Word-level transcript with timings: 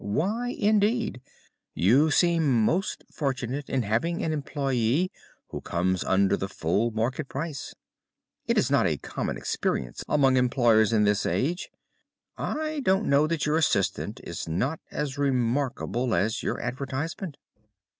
"Why, 0.03 0.55
indeed? 0.57 1.21
You 1.75 2.09
seem 2.09 2.63
most 2.65 3.03
fortunate 3.13 3.69
in 3.69 3.83
having 3.83 4.23
an 4.23 4.31
employé 4.33 5.11
who 5.49 5.61
comes 5.61 6.03
under 6.03 6.35
the 6.35 6.49
full 6.49 6.89
market 6.89 7.29
price. 7.29 7.75
It 8.47 8.57
is 8.57 8.71
not 8.71 8.87
a 8.87 8.97
common 8.97 9.37
experience 9.37 10.03
among 10.09 10.37
employers 10.37 10.91
in 10.91 11.03
this 11.03 11.23
age. 11.27 11.69
I 12.35 12.79
don't 12.79 13.07
know 13.11 13.27
that 13.27 13.45
your 13.45 13.57
assistant 13.57 14.19
is 14.23 14.47
not 14.47 14.79
as 14.89 15.19
remarkable 15.19 16.15
as 16.15 16.41
your 16.41 16.59
advertisement." 16.59 17.37